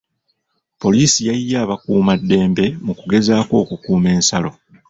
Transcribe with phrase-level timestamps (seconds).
[0.81, 4.51] Poliisi yayiye abakuumaddembe mu kugezaako okukuuma ensalo.